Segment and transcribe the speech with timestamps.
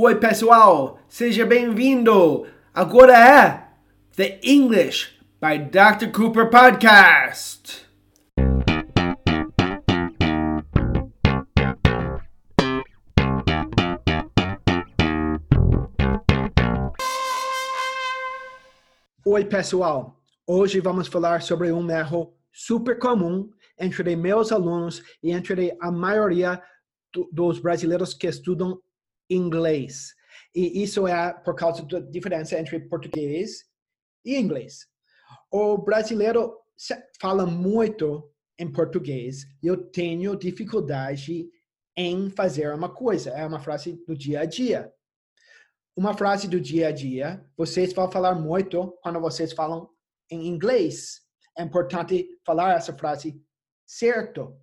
[0.00, 2.46] Oi, pessoal, seja bem-vindo.
[2.72, 3.68] Agora é
[4.14, 6.12] The English by Dr.
[6.12, 7.84] Cooper Podcast.
[19.24, 20.22] Oi, pessoal.
[20.46, 26.62] Hoje vamos falar sobre um erro super comum entre meus alunos e entre a maioria
[27.12, 28.80] do, dos brasileiros que estudam
[29.30, 30.14] inglês.
[30.54, 33.64] E isso é por causa da diferença entre português
[34.24, 34.86] e inglês.
[35.50, 36.56] O brasileiro
[37.20, 39.46] fala muito em português.
[39.62, 41.48] Eu tenho dificuldade
[41.96, 43.30] em fazer uma coisa.
[43.30, 44.92] É uma frase do dia a dia.
[45.96, 49.90] Uma frase do dia a dia, vocês vão falar muito quando vocês falam
[50.30, 51.22] em inglês.
[51.56, 53.42] É importante falar essa frase
[53.84, 54.56] certo.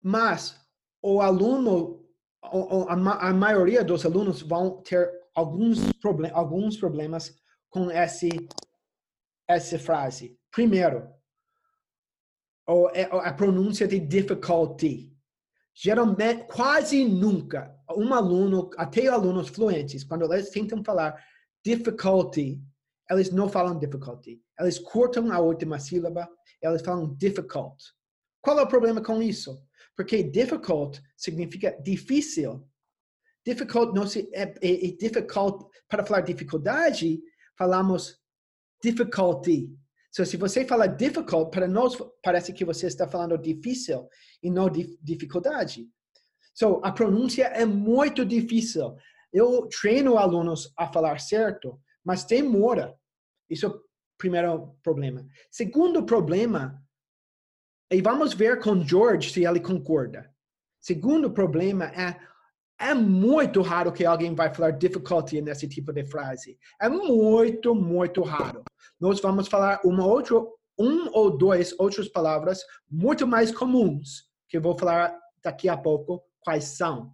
[0.00, 0.56] Mas
[1.02, 2.07] o aluno,
[2.42, 7.34] a maioria dos alunos vão ter alguns, problem, alguns problemas
[7.68, 8.28] com esse,
[9.46, 10.38] essa frase.
[10.50, 11.08] Primeiro,
[12.94, 15.12] é, a pronúncia de difficulty.
[15.74, 21.22] Geralmente, quase nunca, um aluno, até alunos fluentes, quando eles tentam falar
[21.64, 22.60] difficulty,
[23.10, 24.42] eles não falam difficulty.
[24.58, 26.28] Eles cortam a última sílaba,
[26.60, 27.82] eles falam difficult.
[28.42, 29.56] Qual é o problema com isso?
[29.98, 32.64] Porque difficult significa difícil.
[33.44, 37.20] Difficult não se, é, é, é difficult, para falar dificuldade,
[37.58, 38.16] falamos
[38.80, 39.68] difficulty.
[40.12, 44.08] So, se você fala difficult, para nós parece que você está falando difícil
[44.40, 44.70] e não
[45.02, 45.88] dificuldade.
[46.54, 48.94] So, a pronúncia é muito difícil.
[49.32, 52.96] Eu treino alunos a falar certo, mas demora.
[53.50, 53.82] Isso é o
[54.16, 55.26] primeiro problema.
[55.50, 56.80] Segundo problema,
[57.90, 60.30] e vamos ver com George se ele concorda.
[60.80, 62.16] Segundo problema é
[62.80, 66.56] é muito raro que alguém vai falar difficulty nesse tipo de frase.
[66.80, 68.62] É muito, muito raro.
[69.00, 70.36] Nós vamos falar uma outra,
[70.78, 76.22] um ou dois outras palavras muito mais comuns que eu vou falar daqui a pouco
[76.40, 77.12] quais são.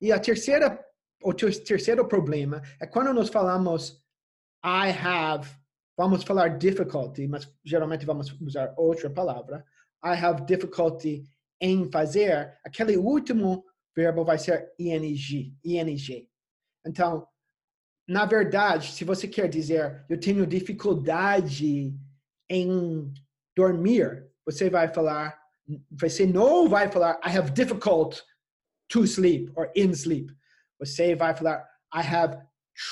[0.00, 0.78] E a terceira,
[1.22, 4.04] o terceiro problema é quando nós falamos
[4.62, 5.48] I have,
[5.96, 9.64] vamos falar difficulty, mas geralmente vamos usar outra palavra.
[10.04, 11.24] I have difficulty
[11.60, 13.64] em fazer, aquele último
[13.96, 16.28] verbo vai ser ing, ing.
[16.86, 17.26] Então,
[18.06, 21.94] na verdade, se você quer dizer eu tenho dificuldade
[22.50, 23.12] em
[23.56, 25.38] dormir, você vai falar,
[25.90, 28.22] você não vai falar I have difficult
[28.88, 30.30] to sleep or in sleep.
[30.78, 32.36] Você vai falar I have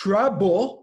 [0.02, 0.81] trouble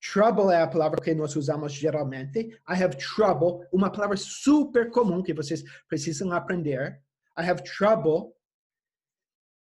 [0.00, 2.40] Trouble é a palavra que nós usamos geralmente.
[2.68, 7.02] I have trouble, uma palavra super comum que vocês precisam aprender.
[7.36, 8.34] I have trouble.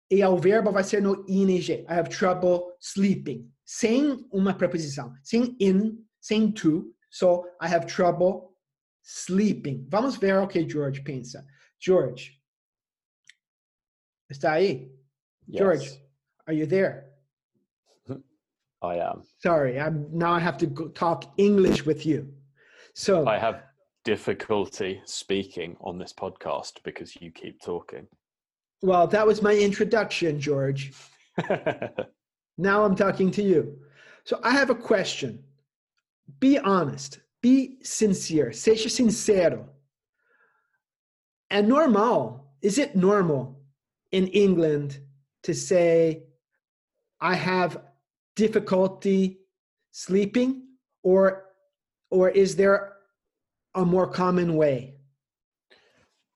[0.09, 1.49] E o verbo vai ser no ing.
[1.49, 3.51] I have trouble sleeping.
[3.63, 5.13] Sem uma preposição.
[5.23, 6.93] Sem in, sem to.
[7.09, 8.55] So, I have trouble
[9.03, 9.87] sleeping.
[9.89, 11.45] Vamos ver o que George pensa.
[11.79, 12.41] George.
[14.29, 14.91] Está aí?
[15.47, 15.59] Yes.
[15.59, 16.01] George,
[16.47, 17.14] are you there?
[18.85, 19.23] I am.
[19.39, 22.31] Sorry, I'm now I have to go talk English with you.
[22.93, 23.63] So I have
[24.03, 28.07] difficulty speaking on this podcast because you keep talking.
[28.81, 30.93] Well, that was my introduction, George.
[32.57, 33.77] now I'm talking to you.
[34.23, 35.43] So I have a question.
[36.39, 37.19] Be honest.
[37.41, 38.51] Be sincere.
[38.51, 39.65] Seja sincero.
[41.49, 43.59] And normal, is it normal
[44.11, 44.99] in England
[45.43, 46.23] to say,
[47.21, 47.84] I have
[48.35, 49.39] difficulty
[49.91, 50.63] sleeping
[51.03, 51.45] or
[52.11, 52.93] or is there
[53.75, 54.95] a more common way?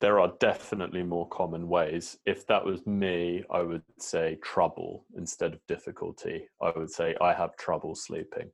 [0.02, 2.18] There are definitely more common ways.
[2.26, 6.48] If that was me i would say trouble instead of difficulty.
[6.62, 8.50] I would say i have trouble sleeping.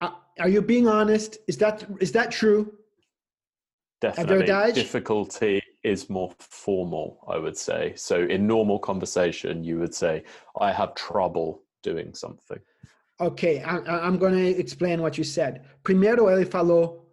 [0.00, 0.10] Uh,
[0.40, 1.38] are you being honest?
[1.46, 2.72] Is that is that true?
[4.00, 4.72] Definitely.
[4.72, 7.94] difficulty is more formal i would say.
[7.96, 10.24] So in normal conversation you would say
[10.60, 12.60] i have trouble doing something.
[13.20, 15.62] Okay, I, I'm going to explain what you said.
[15.84, 17.06] Primeiro ele falou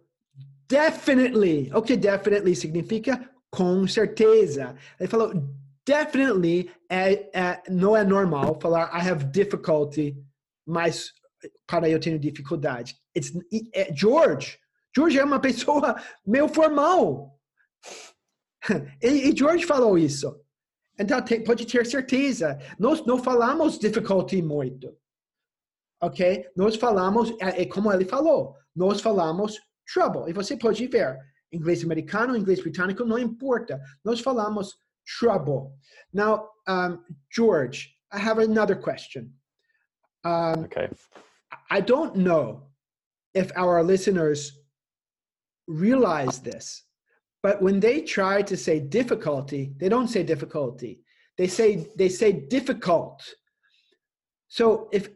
[0.68, 1.70] definitely.
[1.72, 3.30] O que definitely significa?
[3.50, 4.74] Com certeza.
[4.98, 5.32] Ele falou
[5.84, 10.16] definitely é, é, não é normal falar I have difficulty,
[10.66, 11.12] mas
[11.66, 12.96] para eu tenho dificuldade.
[13.16, 13.32] It's,
[13.74, 14.58] é, George.
[14.94, 15.96] George é uma pessoa
[16.26, 17.36] meio formal.
[19.02, 20.38] E, e George falou isso.
[21.00, 22.58] Então, pode ter certeza.
[22.78, 24.94] Nós não falamos difficulty muito.
[26.02, 26.46] Ok?
[26.54, 29.58] Nós falamos, é, é como ele falou, nós falamos
[29.92, 30.28] trouble.
[30.28, 31.18] E você pode ver,
[31.50, 33.80] inglês americano, inglês britânico, não importa.
[34.04, 34.76] Nós falamos
[35.18, 35.72] trouble.
[36.12, 37.02] Now, um,
[37.34, 39.32] George, I have another question.
[40.24, 40.90] Um, okay.
[41.70, 42.70] I don't know
[43.34, 44.52] if our listeners
[45.66, 46.84] realize this,
[47.42, 51.00] but when they try to say difficulty, they don't say difficulty.
[51.38, 53.22] They say they say difficult.
[54.48, 55.08] So if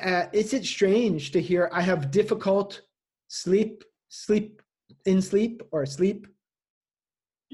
[0.00, 2.82] uh, is it strange to hear I have difficult
[3.28, 4.62] sleep sleep
[5.06, 6.26] in sleep or sleep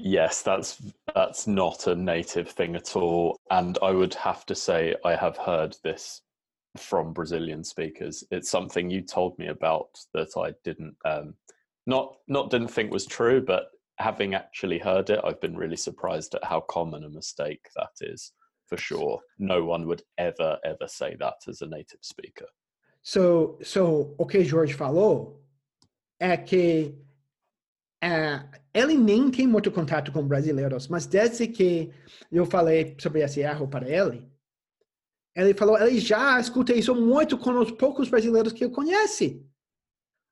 [0.03, 0.81] Yes, that's
[1.13, 5.37] that's not a native thing at all, and I would have to say I have
[5.37, 6.21] heard this
[6.77, 8.23] from Brazilian speakers.
[8.31, 11.35] It's something you told me about that I didn't um,
[11.85, 13.65] not not didn't think was true, but
[14.01, 18.33] having actually heard it, I've been really surprised at how common a mistake that is.
[18.67, 22.47] For sure, no one would ever ever say that as a native speaker.
[23.01, 25.41] So, so o que George falou
[26.19, 26.95] é que
[28.73, 31.91] ele nem tem muito contato com brasileiros, mas desde que
[32.31, 34.25] eu falei sobre esse erro para ele,
[35.35, 39.45] ele falou, ele já escuta isso muito com os poucos brasileiros que ele conhece,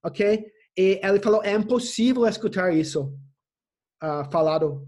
[0.04, 0.52] ok?
[0.78, 3.14] E ele falou, é impossível escutar isso
[4.02, 4.88] uh, falado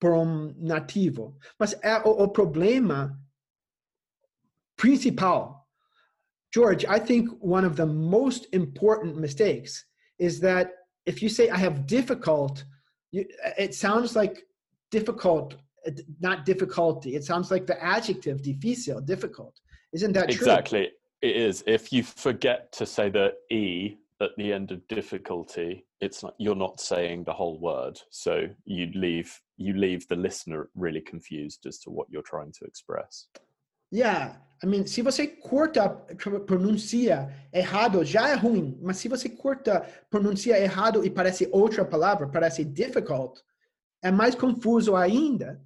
[0.00, 1.36] por um nativo.
[1.58, 3.18] Mas é o, o problema
[4.76, 5.68] principal.
[6.52, 9.84] George, I think one of the most important mistakes
[10.18, 10.72] is that
[11.06, 12.64] if you say I have difficult,
[13.12, 13.24] you,
[13.56, 14.42] it sounds like
[14.90, 15.54] difficult,
[16.20, 17.14] not difficulty.
[17.14, 19.60] It sounds like the adjective difícil, difficult.
[19.92, 20.36] Isn't that true?
[20.36, 20.90] Exactly.
[21.22, 21.62] It is.
[21.66, 26.54] If you forget to say the e at the end of difficulty, it's not, you're
[26.54, 27.98] not saying the whole word.
[28.10, 32.64] So you leave you leave the listener really confused as to what you're trying to
[32.64, 33.26] express.
[33.90, 35.88] Yeah, I mean, se você corta,
[36.46, 38.78] pronuncia errado, já é ruim.
[38.80, 43.42] Mas se você corta, pronuncia errado e parece outra palavra, parece difficult,
[44.02, 45.60] é mais confuso ainda.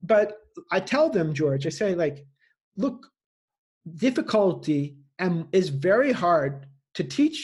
[0.00, 0.32] But
[0.70, 2.24] I tell them, George, I say like,
[2.76, 3.08] look,
[3.84, 6.67] difficulty um, is very hard
[6.98, 7.38] to teach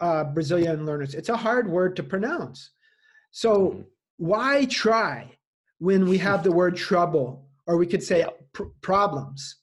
[0.00, 1.14] uh, Brazilian learners.
[1.14, 2.58] It's a hard word to pronounce.
[3.30, 3.80] So mm-hmm.
[4.30, 5.14] why try
[5.78, 7.26] when we have the word trouble,
[7.66, 8.18] or we could say
[8.52, 9.60] pr- problems?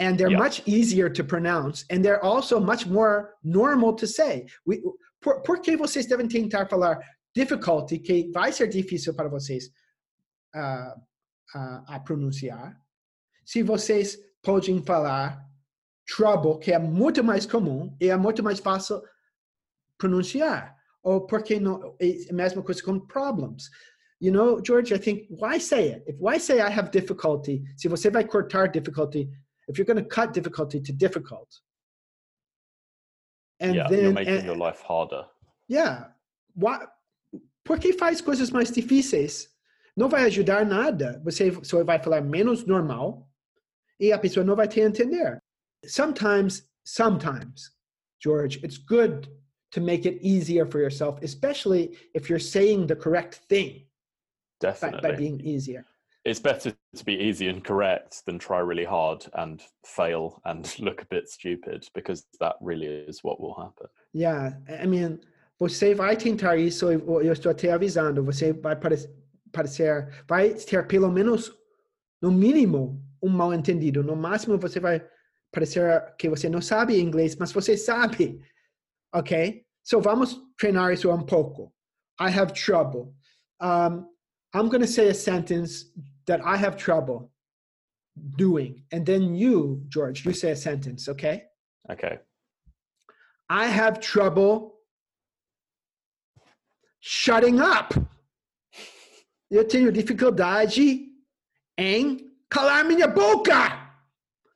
[0.00, 4.46] and they're much easier to pronounce and they're also much more normal to say.
[4.64, 4.82] We,
[5.20, 6.98] por, por que vocês devem tentar falar
[7.34, 9.64] difficulty, que vai ser difícil para vocês
[10.56, 10.94] uh,
[11.54, 12.74] uh, a pronunciar,
[13.44, 15.44] se vocês podem falar
[16.16, 19.02] trouble, que é muito mais comum e é muito mais fácil
[19.98, 20.76] pronunciar?
[21.02, 23.70] Ou porque não, é a mesma coisa com problems.
[24.20, 26.04] You know, George, I think, why say it?
[26.06, 29.30] If why say I have difficulty, se você vai cortar difficulty,
[29.70, 31.48] if you're going to cut difficulty to difficult
[33.60, 35.24] and yeah, then you're making and, your life harder
[35.68, 36.06] yeah
[36.54, 36.78] why
[37.64, 39.48] porque faz coisas mais difíceis
[39.96, 43.28] não vai ajudar nada você só vai falar menos normal
[43.98, 45.39] e a pessoa não vai te entender
[45.84, 47.70] sometimes sometimes
[48.20, 49.28] george it's good
[49.72, 53.82] to make it easier for yourself especially if you're saying the correct thing
[54.60, 55.84] definitely by, by being easier
[56.24, 61.02] it's better to be easy and correct than try really hard and fail and look
[61.02, 63.86] a bit stupid because that really is what will happen.
[64.12, 65.20] Yeah, I mean,
[65.58, 68.76] você vai tentar isso, eu estou te avisando, você vai
[69.52, 71.52] parecer, vai ter pelo menos,
[72.20, 74.02] no mínimo, um mal entendido.
[74.02, 75.02] No máximo, você vai
[75.52, 78.40] parecer que você não sabe inglês, mas você sabe,
[79.14, 79.64] ok?
[79.82, 81.72] So vamos treinar isso um pouco.
[82.20, 83.14] I have trouble.
[83.60, 84.06] Um,
[84.54, 85.92] I'm going to say a sentence
[86.26, 87.30] that I have trouble
[88.36, 88.84] doing.
[88.92, 91.44] And then you, George, you say a sentence, okay?
[91.90, 92.18] Okay.
[93.48, 94.74] I have trouble
[97.00, 97.94] shutting up.
[99.50, 101.08] Eu tenho dificuldade
[101.76, 103.79] em calar minha boca.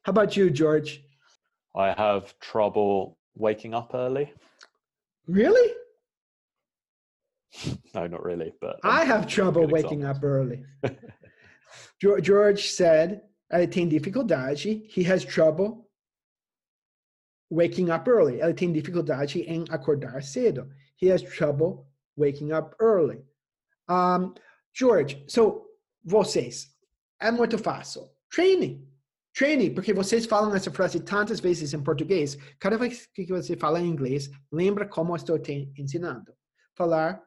[0.05, 1.03] How about you, George?
[1.75, 4.31] I have trouble waking up early.
[5.27, 5.73] Really?
[7.95, 8.53] no, not really.
[8.61, 10.63] But I have trouble waking up early.
[12.01, 14.85] George said, ele tem dificuldade.
[14.91, 15.89] He has trouble
[17.49, 18.41] waking up early.
[18.43, 20.69] Ele tem dificuldade em acordar cedo.
[20.97, 23.25] He has trouble waking up early.
[23.89, 24.35] Um,
[24.75, 25.65] George, so
[26.05, 26.69] vocês,
[27.19, 28.11] é muito fácil.
[28.31, 28.87] Treine.
[29.35, 32.37] Treine, porque vocês falam essa frase tantas vezes em português.
[32.61, 36.33] Cada vez que você fala em inglês, lembra como estou te ensinando.
[36.77, 37.21] Falar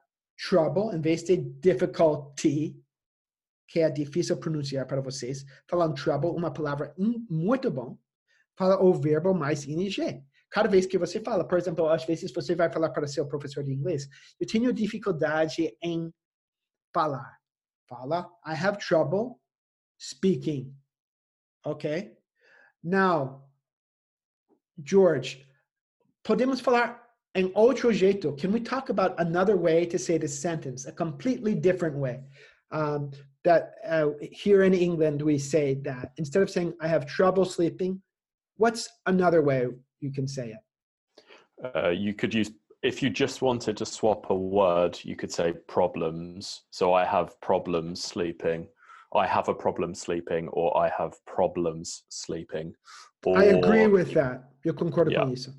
[0.49, 2.81] trouble em vez de difficulty,
[3.67, 5.43] que é difícil pronunciar para vocês.
[5.69, 6.95] Falando trouble, uma palavra
[7.29, 7.99] muito bom.
[8.55, 10.23] Fala o verbo mais ing.
[10.49, 13.65] Cada vez que você fala, por exemplo, às vezes você vai falar para seu professor
[13.65, 14.07] de inglês,
[14.39, 16.09] eu tenho dificuldade em
[16.93, 17.37] falar.
[17.85, 19.41] Fala, I have trouble
[19.99, 20.73] speaking.
[21.65, 22.11] Ok?
[22.83, 23.43] Now,
[24.83, 25.45] George,
[26.23, 26.99] podemos falar
[27.35, 28.33] em outro jeito.
[28.33, 32.21] Can we talk about another way to say this sentence, a completely different way?
[32.71, 33.11] Um,
[33.43, 38.01] that uh, here in England we say that instead of saying I have trouble sleeping,
[38.57, 39.67] what's another way
[40.01, 41.73] you can say it?
[41.75, 42.51] Uh, you could use
[42.83, 46.63] if you just wanted to swap a word, you could say problems.
[46.69, 48.67] So I have problems sleeping.
[49.13, 52.73] I have a problem sleeping, or I have problems sleeping.
[53.25, 54.43] Or, I agree with that.
[54.63, 55.23] Eu concordo yeah.
[55.23, 55.53] com isso.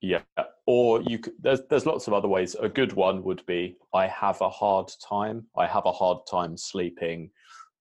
[0.00, 0.22] Yeah.
[0.66, 2.56] Or you could, there's there's lots of other ways.
[2.56, 5.46] A good one would be I have a hard time.
[5.56, 7.30] I have a hard time sleeping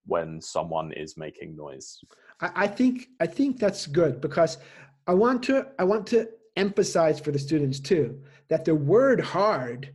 [0.06, 2.00] when someone is making noise.
[2.42, 4.60] I, I think I think that's good because
[5.08, 9.94] I want to I want to emphasize for the students too that the word hard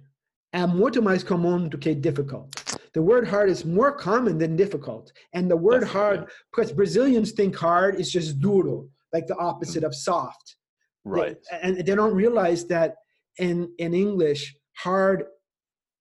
[0.52, 2.59] é muito mais comum do que difficult.
[2.94, 5.12] The word hard is more common than difficult.
[5.32, 6.00] And the word Definitely.
[6.00, 10.56] hard, because Brazilians think hard is just duro, like the opposite of soft.
[11.04, 11.36] Right.
[11.50, 12.96] They, and they don't realize that
[13.38, 15.24] in, in English, hard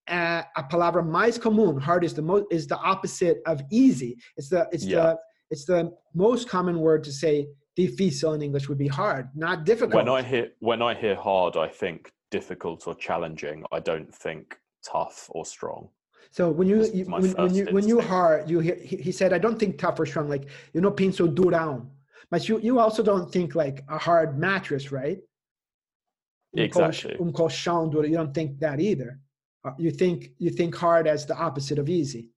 [0.10, 4.18] uh, a palavra mais comum, hard is the most is the opposite of easy.
[4.38, 4.96] It's the it's yeah.
[4.96, 5.18] the
[5.52, 10.06] it's the most common word to say difícil in English would be hard, not difficult.
[10.06, 13.64] When I hear when I hear hard, I think difficult or challenging.
[13.72, 15.90] I don't think tough or strong.
[16.32, 19.34] So when you, you when, when, you when you hard, you hear he, he said,
[19.34, 21.88] I don't think tough or strong, like you know, pinso durão.
[22.30, 25.20] But you you also don't think like a hard mattress, right?
[26.54, 27.16] Exactly.
[27.20, 28.08] Um colchão duro.
[28.08, 29.20] You don't think that either.
[29.66, 32.30] Uh, you think you think hard as the opposite of easy.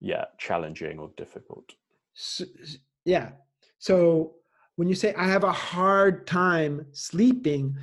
[0.00, 1.72] Yeah, challenging or difficult.
[2.14, 2.44] So,
[3.04, 3.32] yeah.
[3.78, 4.36] So
[4.76, 7.76] when you say I have a hard time sleeping,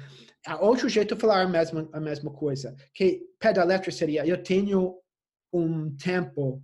[0.48, 2.76] outro jeito de falar a mesma, a mesma coisa.
[2.94, 5.01] Que pé da letra seria eu tenho
[5.52, 6.64] um tempo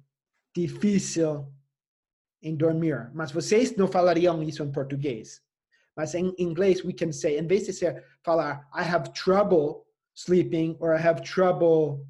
[0.55, 1.51] difícil
[2.41, 3.11] em dormir.
[3.13, 5.41] Mas vocês não falariam isso em português.
[5.95, 10.77] Mas em inglês, we can say, em vez de ser, falar I have trouble sleeping
[10.79, 12.05] or I have trouble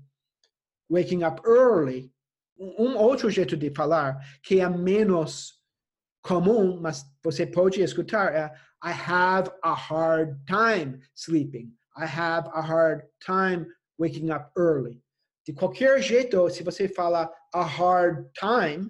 [0.89, 2.11] waking up early,
[2.59, 5.61] um outro jeito de falar que é menos
[6.21, 8.53] comum, mas você pode escutar é
[8.83, 11.73] I have a hard time sleeping.
[11.95, 13.67] I have a hard time
[13.97, 15.01] waking up early.
[15.47, 18.89] De qualquer jeito, se você fala a hard time,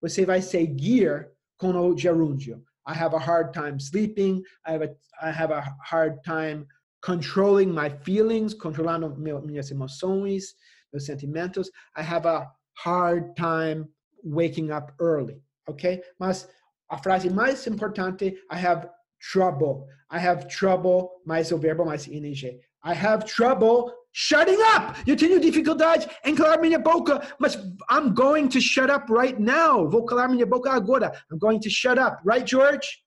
[0.00, 2.60] você vai seguir com o gerúndio.
[2.84, 4.42] I have a hard time sleeping.
[4.66, 6.66] I have a, I have a hard time
[7.02, 10.56] controlling my feelings, controlando meu, minhas emoções,
[10.92, 11.70] meus sentimentos.
[11.96, 12.50] I have a
[12.84, 13.86] hard time
[14.24, 15.40] waking up early.
[15.68, 16.02] Ok?
[16.18, 16.48] Mas
[16.90, 18.88] a frase mais importante, I have
[19.20, 19.86] trouble.
[20.10, 22.60] I have trouble, mais o verbo mais ing.
[22.82, 24.96] I have trouble shutting up.
[25.06, 27.56] Eu tenho dificuldade em calar minha boca, mas
[27.90, 29.88] I'm going to shut up right now.
[29.88, 31.12] Vou calar minha boca agora.
[31.30, 32.20] I'm going to shut up.
[32.24, 33.02] Right, George?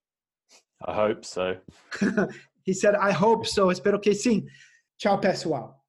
[0.86, 1.58] I hope so.
[2.66, 3.72] he said, I hope so.
[3.72, 4.46] Espero que sim.
[4.98, 5.82] Tchau, pessoal.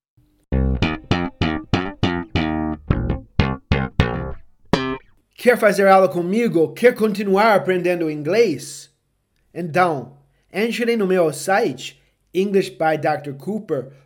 [5.35, 6.73] Quer fazer aula comigo?
[6.73, 8.91] Quer continuar aprendendo inglês?
[9.55, 10.19] Então,
[10.53, 12.03] entre no meu site
[12.35, 14.06] englishbydrcooper.com